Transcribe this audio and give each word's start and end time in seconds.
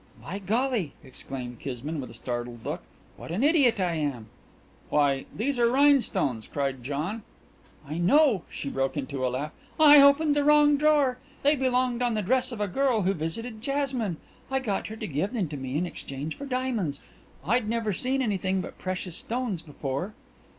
"By 0.19 0.39
golly!" 0.39 0.93
exclaimed 1.03 1.59
Kismine, 1.59 2.01
with 2.01 2.09
a 2.09 2.15
startled 2.15 2.65
look. 2.65 2.81
"What 3.17 3.29
an 3.29 3.43
idiot 3.43 3.79
I 3.79 3.93
am!" 3.97 4.29
"Why, 4.89 5.25
these 5.31 5.59
are 5.59 5.69
rhinestones!" 5.69 6.47
cried 6.47 6.83
John. 6.83 7.21
"I 7.87 7.99
know." 7.99 8.41
She 8.49 8.67
broke 8.67 8.97
into 8.97 9.23
a 9.23 9.29
laugh. 9.29 9.51
"I 9.79 10.01
opened 10.01 10.35
the 10.35 10.43
wrong 10.43 10.75
drawer. 10.75 11.19
They 11.43 11.55
belonged 11.55 12.01
on 12.01 12.15
the 12.15 12.23
dress 12.23 12.51
of 12.51 12.59
a 12.59 12.67
girl 12.67 13.03
who 13.03 13.13
visited 13.13 13.61
Jasmine. 13.61 14.17
I 14.49 14.57
got 14.59 14.87
her 14.87 14.95
to 14.95 15.05
give 15.07 15.33
them 15.33 15.47
to 15.49 15.55
me 15.57 15.77
in 15.77 15.85
exchange 15.85 16.35
for 16.35 16.47
diamonds. 16.47 16.99
I'd 17.45 17.69
never 17.69 17.93
seen 17.93 18.23
anything 18.23 18.59
but 18.59 18.79
precious 18.79 19.15
stones 19.15 19.61
before." 19.61 20.15